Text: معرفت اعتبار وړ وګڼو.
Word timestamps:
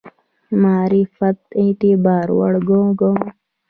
معرفت 0.61 1.39
اعتبار 1.59 2.27
وړ 2.37 2.53
وګڼو. 2.67 3.13